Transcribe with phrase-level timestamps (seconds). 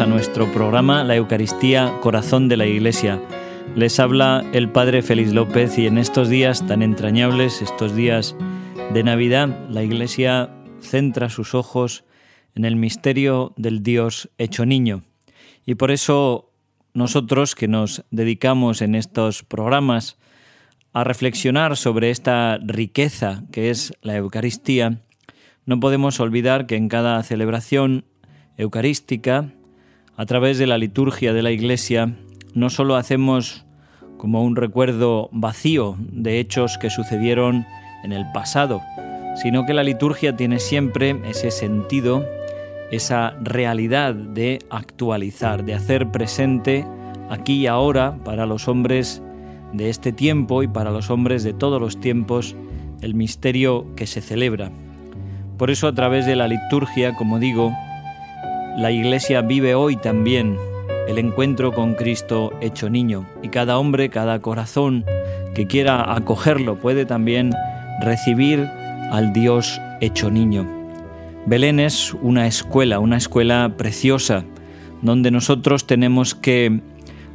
[0.00, 3.20] a nuestro programa La Eucaristía Corazón de la Iglesia.
[3.76, 8.34] Les habla el Padre Félix López y en estos días tan entrañables, estos días
[8.92, 12.04] de Navidad, la Iglesia centra sus ojos
[12.56, 15.02] en el misterio del Dios hecho niño.
[15.64, 16.50] Y por eso
[16.92, 20.18] nosotros que nos dedicamos en estos programas
[20.92, 25.02] a reflexionar sobre esta riqueza que es la Eucaristía,
[25.66, 28.06] no podemos olvidar que en cada celebración
[28.56, 29.52] eucarística,
[30.16, 32.14] a través de la liturgia de la Iglesia,
[32.54, 33.64] no solo hacemos
[34.16, 37.66] como un recuerdo vacío de hechos que sucedieron
[38.04, 38.80] en el pasado,
[39.42, 42.24] sino que la liturgia tiene siempre ese sentido,
[42.90, 46.86] esa realidad de actualizar, de hacer presente
[47.28, 49.20] aquí y ahora para los hombres
[49.72, 52.54] de este tiempo y para los hombres de todos los tiempos
[53.00, 54.70] el misterio que se celebra.
[55.58, 57.72] Por eso a través de la liturgia, como digo,
[58.76, 60.58] la Iglesia vive hoy también
[61.06, 65.04] el encuentro con Cristo hecho niño y cada hombre, cada corazón
[65.54, 67.52] que quiera acogerlo puede también
[68.00, 68.68] recibir
[69.12, 70.66] al Dios hecho niño.
[71.46, 74.44] Belén es una escuela, una escuela preciosa,
[75.02, 76.80] donde nosotros tenemos que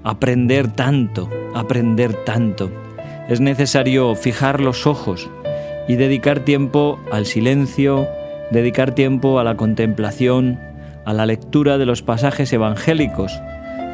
[0.04, 2.70] aprender tanto, aprender tanto.
[3.30, 5.30] Es necesario fijar los ojos
[5.88, 8.08] y dedicar tiempo al silencio,
[8.52, 10.60] dedicar tiempo a la contemplación,
[11.10, 13.42] a la lectura de los pasajes evangélicos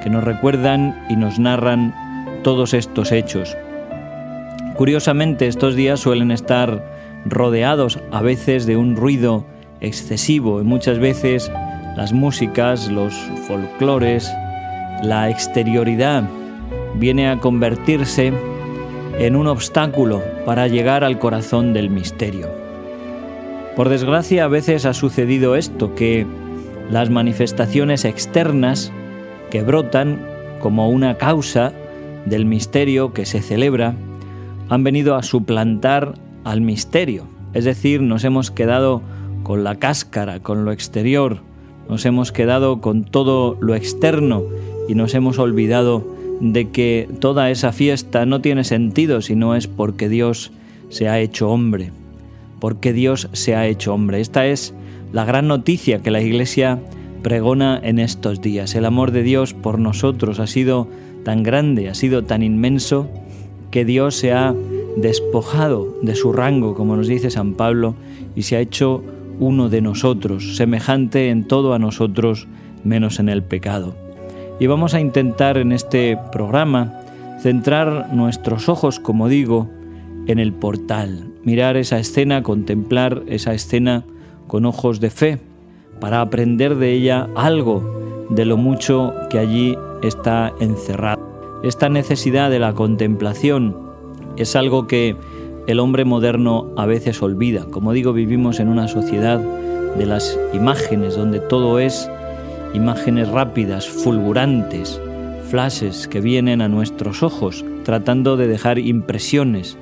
[0.03, 1.95] que nos recuerdan y nos narran
[2.43, 3.55] todos estos hechos.
[4.75, 6.83] Curiosamente, estos días suelen estar
[7.23, 9.45] rodeados a veces de un ruido
[9.79, 11.49] excesivo y muchas veces
[11.95, 13.13] las músicas, los
[13.47, 14.29] folclores,
[15.01, 16.25] la exterioridad
[16.95, 18.33] viene a convertirse
[19.19, 22.49] en un obstáculo para llegar al corazón del misterio.
[23.77, 26.27] Por desgracia a veces ha sucedido esto, que
[26.89, 28.91] las manifestaciones externas
[29.49, 30.19] que brotan
[30.59, 31.73] como una causa
[32.25, 33.95] del misterio que se celebra
[34.69, 36.13] han venido a suplantar
[36.43, 39.01] al misterio, es decir, nos hemos quedado
[39.43, 41.39] con la cáscara, con lo exterior,
[41.87, 44.43] nos hemos quedado con todo lo externo
[44.87, 46.05] y nos hemos olvidado
[46.39, 50.51] de que toda esa fiesta no tiene sentido si no es porque Dios
[50.89, 51.91] se ha hecho hombre,
[52.59, 54.19] porque Dios se ha hecho hombre.
[54.19, 54.73] Esta es
[55.15, 56.77] la gran noticia que la Iglesia
[57.23, 58.75] pregona en estos días.
[58.75, 60.89] El amor de Dios por nosotros ha sido
[61.23, 63.07] tan grande, ha sido tan inmenso,
[63.71, 64.53] que Dios se ha
[64.97, 67.95] despojado de su rango, como nos dice San Pablo,
[68.35, 69.05] y se ha hecho
[69.39, 72.49] uno de nosotros, semejante en todo a nosotros,
[72.83, 73.95] menos en el pecado.
[74.59, 76.99] Y vamos a intentar en este programa
[77.41, 79.69] centrar nuestros ojos, como digo,
[80.27, 84.03] en el portal, mirar esa escena, contemplar esa escena
[84.47, 85.39] con ojos de fe,
[85.99, 91.61] para aprender de ella algo de lo mucho que allí está encerrado.
[91.63, 93.75] Esta necesidad de la contemplación
[94.37, 95.15] es algo que
[95.67, 97.65] el hombre moderno a veces olvida.
[97.65, 102.09] Como digo, vivimos en una sociedad de las imágenes, donde todo es
[102.73, 105.01] imágenes rápidas, fulgurantes,
[105.49, 109.77] flashes que vienen a nuestros ojos, tratando de dejar impresiones,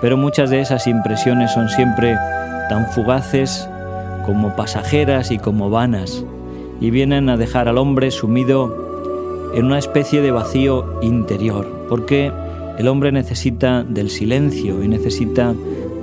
[0.00, 2.14] pero muchas de esas impresiones son siempre
[2.68, 3.68] tan fugaces
[4.28, 6.24] como pasajeras y como vanas,
[6.80, 12.30] y vienen a dejar al hombre sumido en una especie de vacío interior, porque
[12.78, 15.54] el hombre necesita del silencio y necesita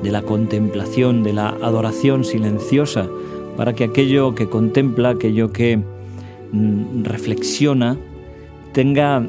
[0.01, 3.07] de la contemplación, de la adoración silenciosa,
[3.55, 5.83] para que aquello que contempla, aquello que
[6.55, 7.97] Mm, reflexiona,
[8.71, 9.27] tenga,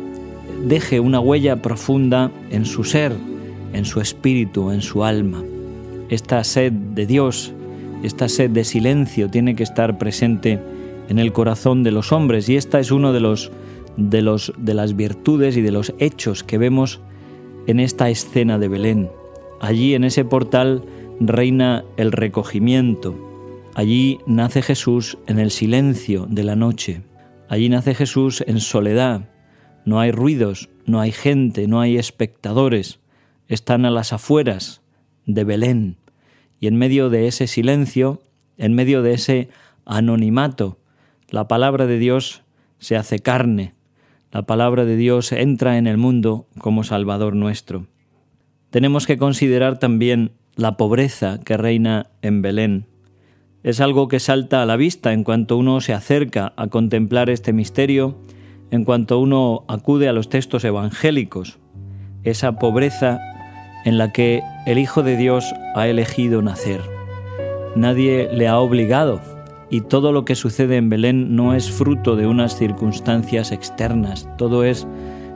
[0.65, 3.13] deje una huella profunda en su ser,
[3.73, 5.43] en su espíritu, en su alma.
[6.09, 7.53] Esta sed de Dios,
[8.03, 10.61] esta sed de silencio tiene que estar presente
[11.09, 13.51] en el corazón de los hombres y esta es uno de los
[13.97, 17.01] de los de las virtudes y de los hechos que vemos
[17.67, 19.11] en esta escena de Belén.
[19.61, 20.85] Allí en ese portal
[21.21, 23.17] reina el recogimiento.
[23.75, 27.03] Allí nace Jesús en el silencio de la noche.
[27.49, 29.29] Allí nace Jesús en soledad.
[29.85, 33.01] No hay ruidos, no hay gente, no hay espectadores.
[33.49, 34.83] Están a las afueras
[35.27, 35.97] de Belén.
[36.61, 38.23] Y en medio de ese silencio,
[38.59, 39.49] en medio de ese
[39.85, 40.79] anonimato,
[41.29, 42.43] la palabra de Dios
[42.79, 43.75] se hace carne.
[44.33, 47.87] La palabra de Dios entra en el mundo como Salvador nuestro.
[48.71, 52.87] Tenemos que considerar también la pobreza que reina en Belén
[53.67, 57.53] es algo que salta a la vista en cuanto uno se acerca a contemplar este
[57.53, 58.17] misterio,
[58.71, 61.59] en cuanto uno acude a los textos evangélicos,
[62.23, 63.19] esa pobreza
[63.85, 66.81] en la que el Hijo de Dios ha elegido nacer.
[67.77, 69.21] Nadie le ha obligado
[69.71, 74.65] y todo lo que sucede en Belén no es fruto de unas circunstancias externas, todo
[74.65, 74.87] es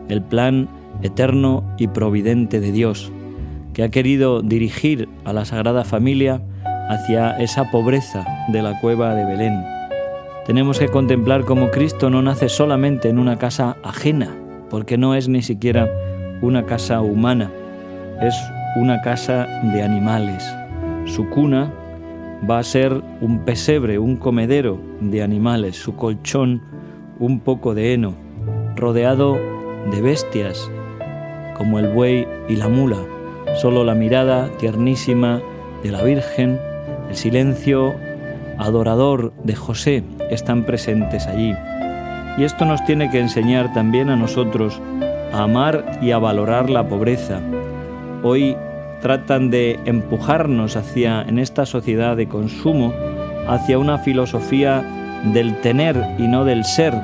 [0.08, 0.68] el plan
[1.02, 3.12] eterno y providente de Dios,
[3.72, 6.42] que ha querido dirigir a la Sagrada Familia
[6.88, 9.64] hacia esa pobreza de la cueva de Belén.
[10.44, 14.34] Tenemos que contemplar cómo Cristo no nace solamente en una casa ajena,
[14.70, 15.88] porque no es ni siquiera
[16.42, 17.52] una casa humana,
[18.20, 18.34] es
[18.76, 20.44] una casa de animales.
[21.06, 21.72] Su cuna
[22.48, 26.62] va a ser un pesebre, un comedero de animales, su colchón
[27.18, 28.14] un poco de heno,
[28.76, 29.38] rodeado
[29.90, 30.70] de bestias
[31.56, 32.98] como el buey y la mula.
[33.56, 35.42] Solo la mirada tiernísima
[35.82, 36.58] de la Virgen,
[37.08, 37.94] el silencio
[38.58, 41.54] adorador de José están presentes allí.
[42.38, 44.80] Y esto nos tiene que enseñar también a nosotros
[45.32, 47.40] a amar y a valorar la pobreza.
[48.22, 48.56] Hoy
[49.00, 52.92] tratan de empujarnos hacia, en esta sociedad de consumo,
[53.48, 54.84] hacia una filosofía
[55.32, 56.94] del tener y no del ser,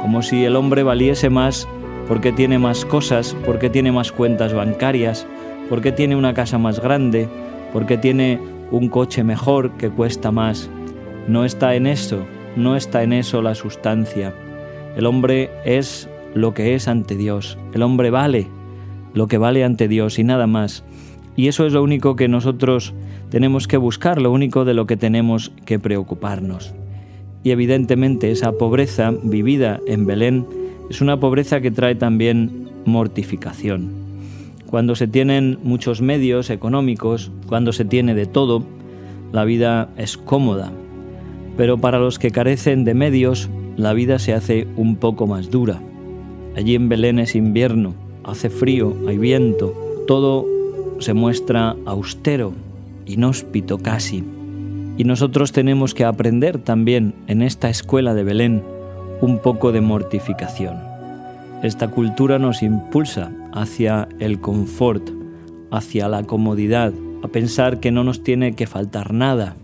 [0.00, 1.66] como si el hombre valiese más
[2.06, 5.26] porque tiene más cosas, porque tiene más cuentas bancarias,
[5.68, 7.28] porque tiene una casa más grande,
[7.72, 8.38] porque tiene
[8.70, 10.68] un coche mejor que cuesta más.
[11.26, 12.26] No está en eso,
[12.56, 14.34] no está en eso la sustancia.
[14.96, 17.58] El hombre es lo que es ante Dios.
[17.72, 18.48] El hombre vale
[19.14, 20.84] lo que vale ante Dios y nada más.
[21.36, 22.94] Y eso es lo único que nosotros
[23.30, 26.74] tenemos que buscar, lo único de lo que tenemos que preocuparnos.
[27.42, 30.46] Y evidentemente esa pobreza vivida en Belén
[30.90, 33.90] es una pobreza que trae también mortificación.
[34.66, 38.64] Cuando se tienen muchos medios económicos, cuando se tiene de todo,
[39.32, 40.72] la vida es cómoda.
[41.56, 45.80] Pero para los que carecen de medios, la vida se hace un poco más dura.
[46.56, 49.74] Allí en Belén es invierno, hace frío, hay viento,
[50.06, 50.46] todo
[50.98, 52.52] se muestra austero,
[53.06, 54.24] inhóspito casi.
[54.96, 58.62] Y nosotros tenemos que aprender también en esta escuela de Belén
[59.20, 60.76] un poco de mortificación.
[61.62, 65.10] Esta cultura nos impulsa hacia el confort,
[65.70, 66.92] hacia la comodidad,
[67.22, 69.56] a pensar que no nos tiene que faltar nada,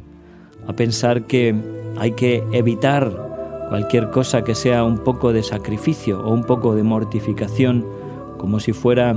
[0.66, 1.54] a pensar que
[1.98, 3.14] hay que evitar
[3.68, 7.84] cualquier cosa que sea un poco de sacrificio o un poco de mortificación,
[8.40, 9.16] como si fuera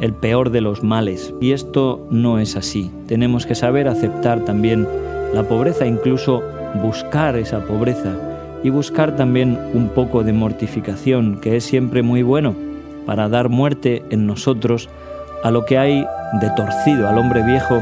[0.00, 1.34] el peor de los males.
[1.40, 2.92] Y esto no es así.
[3.08, 4.86] Tenemos que saber aceptar también
[5.34, 6.42] la pobreza, incluso
[6.80, 8.16] buscar esa pobreza
[8.62, 12.54] y buscar también un poco de mortificación, que es siempre muy bueno
[13.06, 14.88] para dar muerte en nosotros
[15.42, 16.06] a lo que hay
[16.40, 17.80] de torcido, al hombre viejo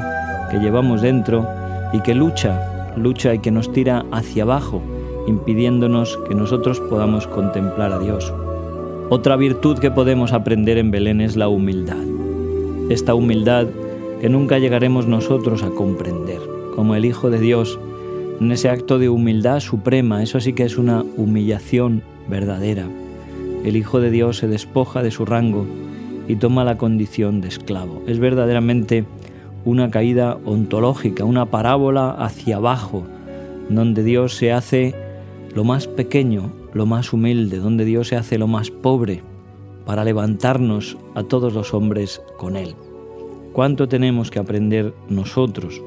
[0.51, 1.47] que llevamos dentro
[1.93, 4.81] y que lucha, lucha y que nos tira hacia abajo,
[5.27, 8.33] impidiéndonos que nosotros podamos contemplar a Dios.
[9.11, 11.97] Otra virtud que podemos aprender en Belén es la humildad.
[12.91, 13.67] Esta humildad
[14.21, 16.41] que nunca llegaremos nosotros a comprender,
[16.75, 17.81] como el Hijo de Dios,
[18.39, 22.87] en ese acto de humildad suprema, eso sí que es una humillación verdadera.
[23.65, 25.65] El Hijo de Dios se despoja de su rango
[26.29, 28.03] y toma la condición de esclavo.
[28.07, 29.07] Es verdaderamente
[29.65, 33.05] una caída ontológica, una parábola hacia abajo,
[33.71, 34.95] donde Dios se hace
[35.55, 39.23] lo más pequeño, lo más humilde, donde Dios se hace lo más pobre,
[39.85, 42.75] para levantarnos a todos los hombres con Él.
[43.53, 45.83] ¿Cuánto tenemos que aprender nosotros?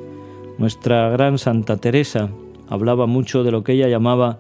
[0.60, 2.30] Nuestra gran Santa Teresa
[2.68, 4.40] hablaba mucho de lo que ella llamaba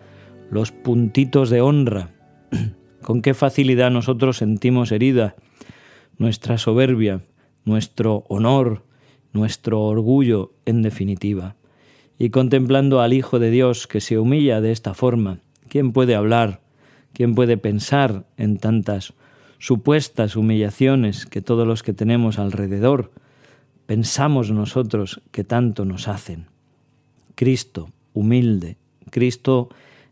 [0.52, 2.12] los puntitos de honra.
[3.02, 5.36] Con qué facilidad nosotros sentimos herida
[6.20, 7.22] nuestra soberbia,
[7.66, 8.84] nuestro honor,
[9.34, 11.56] nuestro orgullo, en definitiva
[12.24, 15.40] y contemplando al Hijo de Dios que se humilla de esta forma,
[15.72, 16.60] ¿quién puede hablar?
[17.14, 19.14] ¿Quién puede pensar en tantas
[19.58, 23.14] supuestas humillaciones que todos los que tenemos alrededor
[23.86, 26.48] pensamos nosotros que tanto nos hacen?
[27.36, 28.76] Cristo, humilde,
[29.12, 29.70] Cristo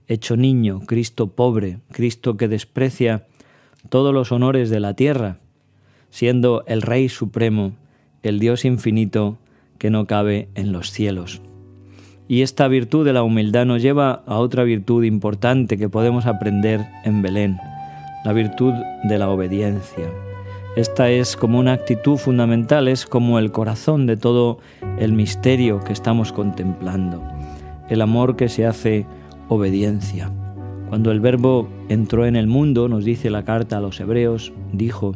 [0.07, 3.27] hecho niño, Cristo pobre, Cristo que desprecia
[3.89, 5.39] todos los honores de la tierra,
[6.09, 7.73] siendo el Rey Supremo,
[8.23, 9.37] el Dios infinito
[9.77, 11.41] que no cabe en los cielos.
[12.31, 16.86] Y esta virtud de la humildad nos lleva a otra virtud importante que podemos aprender
[17.03, 17.57] en Belén,
[18.24, 18.71] la virtud
[19.03, 20.05] de la obediencia.
[20.75, 24.59] Esta es como una actitud fundamental, es como el corazón de todo
[25.00, 27.24] el misterio que estamos contemplando,
[27.89, 29.07] el amor que se hace
[29.48, 30.29] obediencia.
[30.89, 35.15] Cuando el Verbo entró en el mundo, nos dice la carta a los hebreos, dijo,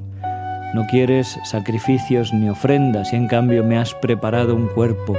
[0.73, 5.15] no quieres sacrificios ni ofrendas y en cambio me has preparado un cuerpo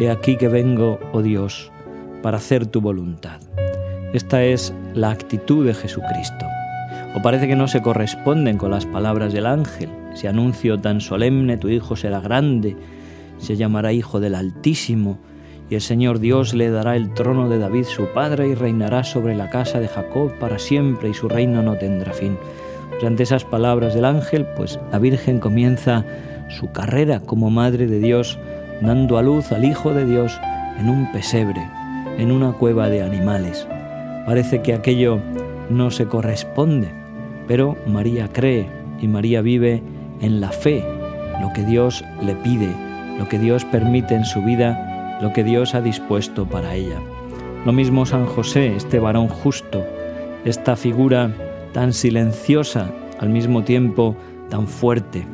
[0.00, 1.72] He aquí que vengo, oh Dios,
[2.22, 3.40] para hacer tu voluntad.
[4.12, 6.46] Esta es la actitud de Jesucristo.
[7.16, 9.90] O parece que no se corresponden con las palabras del ángel.
[10.12, 12.76] Ese anuncio tan solemne, tu hijo será grande,
[13.38, 15.18] se llamará hijo del Altísimo,
[15.68, 19.34] y el Señor Dios le dará el trono de David su padre y reinará sobre
[19.34, 22.38] la casa de Jacob para siempre y su reino no tendrá fin.
[22.90, 26.04] Pues ante esas palabras del ángel, pues la Virgen comienza
[26.48, 28.38] su carrera como Madre de Dios,
[28.80, 30.40] dando a luz al Hijo de Dios
[30.78, 31.68] en un pesebre,
[32.18, 33.66] en una cueva de animales.
[34.26, 35.20] Parece que aquello
[35.70, 36.88] no se corresponde,
[37.46, 38.66] pero María cree
[39.00, 39.82] y María vive
[40.20, 40.84] en la fe,
[41.40, 42.68] lo que Dios le pide,
[43.18, 47.00] lo que Dios permite en su vida, lo que Dios ha dispuesto para ella.
[47.64, 49.84] Lo mismo San José, este varón justo,
[50.44, 51.32] esta figura
[51.72, 54.16] tan silenciosa, al mismo tiempo
[54.48, 55.26] tan fuerte,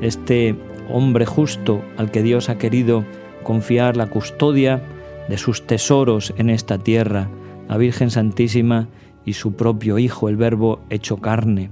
[0.00, 0.54] este
[0.90, 3.04] hombre justo al que Dios ha querido
[3.42, 4.82] confiar la custodia
[5.28, 7.28] de sus tesoros en esta tierra,
[7.68, 8.88] la Virgen Santísima
[9.24, 11.70] y su propio Hijo, el Verbo hecho carne,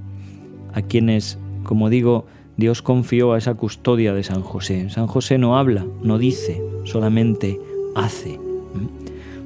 [0.73, 2.27] a quienes, como digo,
[2.57, 4.91] Dios confió a esa custodia de San José.
[4.91, 7.59] San José no habla, no dice, solamente
[7.95, 8.39] hace.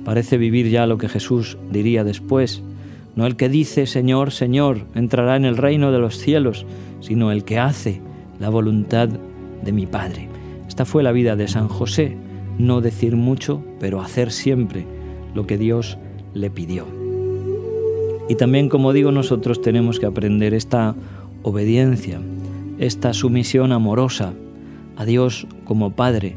[0.05, 2.63] Parece vivir ya lo que Jesús diría después.
[3.17, 6.67] No el que dice, Señor, Señor, entrará en el reino de los cielos,
[7.01, 8.01] sino el que hace
[8.41, 9.09] la voluntad
[9.65, 10.29] de mi Padre.
[10.69, 12.17] Esta fue la vida de San José,
[12.59, 14.87] no decir mucho, pero hacer siempre
[15.35, 15.99] lo que Dios
[16.35, 16.87] le pidió.
[18.29, 20.95] Y también, como digo, nosotros tenemos que aprender esta
[21.43, 22.21] obediencia,
[22.79, 24.33] esta sumisión amorosa
[24.97, 26.37] a Dios como Padre,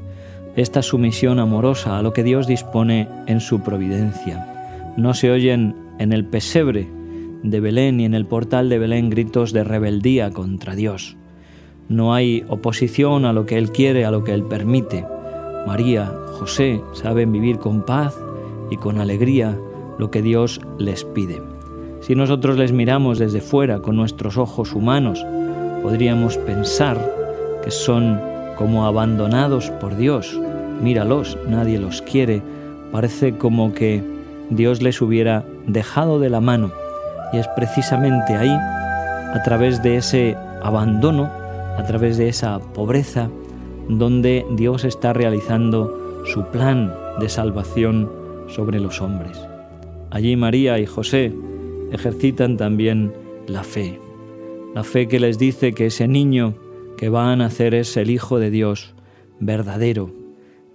[0.55, 4.93] esta sumisión amorosa a lo que Dios dispone en su providencia.
[4.97, 6.87] No se oyen en el pesebre
[7.43, 11.15] de Belén y en el portal de Belén gritos de rebeldía contra Dios.
[11.89, 15.05] No hay oposición a lo que Él quiere, a lo que Él permite.
[15.65, 18.17] María, José saben vivir con paz
[18.69, 19.57] y con alegría
[19.97, 21.41] lo que Dios les pide.
[22.01, 25.25] Si nosotros les miramos desde fuera con nuestros ojos humanos,
[25.81, 26.97] podríamos pensar
[27.63, 28.19] que son
[28.57, 30.39] como abandonados por Dios.
[30.81, 32.41] Míralos, nadie los quiere.
[32.91, 34.03] Parece como que
[34.49, 36.71] Dios les hubiera dejado de la mano.
[37.33, 41.29] Y es precisamente ahí, a través de ese abandono,
[41.77, 43.29] a través de esa pobreza,
[43.87, 48.11] donde Dios está realizando su plan de salvación
[48.47, 49.39] sobre los hombres.
[50.09, 51.33] Allí María y José
[51.91, 53.13] ejercitan también
[53.47, 53.99] la fe,
[54.73, 56.55] la fe que les dice que ese niño
[56.97, 58.93] que va a nacer es el Hijo de Dios
[59.39, 60.11] verdadero,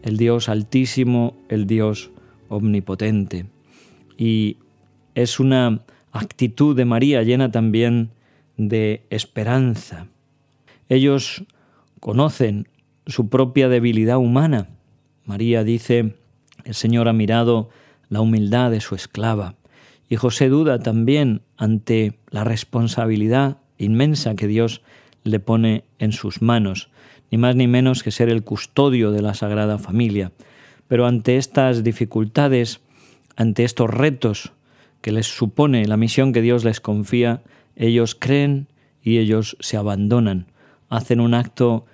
[0.03, 2.11] el Dios altísimo, el Dios
[2.49, 3.47] omnipotente.
[4.17, 4.57] Y
[5.15, 5.83] es una
[6.13, 8.11] actitud de María llena también
[8.57, 10.07] de esperanza.
[10.89, 11.45] Ellos
[12.01, 12.69] conocen
[13.07, 14.69] su propia debilidad humana.
[15.25, 16.15] María dice,
[16.65, 17.71] el Señor ha mirado
[18.09, 19.55] la humildad de su esclava.
[20.09, 24.83] Y José duda también ante la responsabilidad inmensa que Dios
[25.25, 26.91] le pone en sus manos,
[27.31, 30.33] ni más ni menos que ser el custodio de la Sagrada Familia.
[30.89, 32.81] Pero ante estas dificultades,
[33.37, 34.53] ante estos retos
[35.01, 37.43] que les supone la misión que Dios les confía,
[37.77, 38.69] ellos creen
[39.03, 40.47] y ellos se abandonan,
[40.93, 41.87] hacen un acto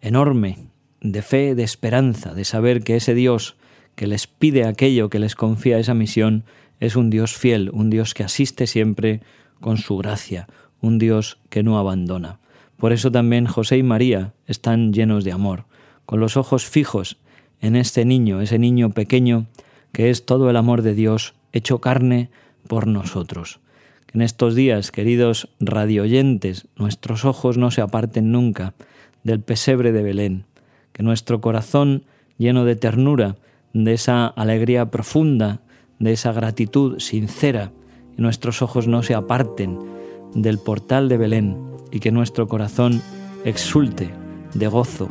[0.00, 0.58] enorme
[1.00, 3.56] de fe, de esperanza, de saber que ese Dios
[3.96, 6.44] que les pide aquello, que les confía esa misión,
[6.78, 9.22] es un Dios fiel, un Dios que asiste siempre
[9.60, 10.46] con su gracia,
[10.80, 12.38] un Dios que no abandona.
[12.76, 15.64] Por eso también José y María están llenos de amor,
[16.06, 17.16] con los ojos fijos
[17.60, 19.46] en este niño, ese niño pequeño
[19.90, 22.30] que es todo el amor de Dios hecho carne
[22.68, 23.58] por nosotros.
[24.14, 28.72] En estos días, queridos radioyentes, nuestros ojos no se aparten nunca
[29.24, 30.44] del pesebre de Belén,
[30.92, 32.04] que nuestro corazón
[32.38, 33.34] lleno de ternura,
[33.72, 35.60] de esa alegría profunda
[35.98, 37.72] de esa gratitud sincera,
[38.16, 39.80] nuestros ojos no se aparten
[40.32, 41.56] del portal de Belén
[41.90, 43.02] y que nuestro corazón
[43.44, 44.10] exulte
[44.54, 45.08] de gozo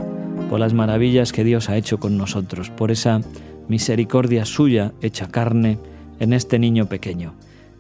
[0.50, 3.20] por las maravillas que Dios ha hecho con nosotros, por esa
[3.68, 5.78] misericordia suya hecha carne
[6.20, 7.34] en este niño pequeño.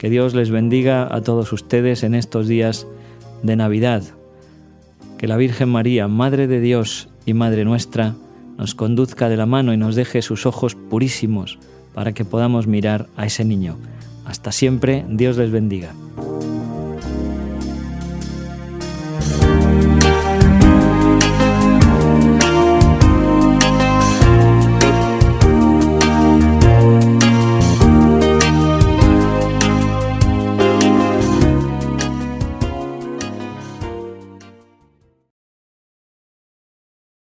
[0.03, 2.85] Que Dios les bendiga a todos ustedes en estos días
[3.41, 4.03] de Navidad.
[5.17, 8.13] Que la Virgen María, Madre de Dios y Madre nuestra,
[8.57, 11.57] nos conduzca de la mano y nos deje sus ojos purísimos
[11.93, 13.77] para que podamos mirar a ese niño.
[14.25, 15.93] Hasta siempre, Dios les bendiga.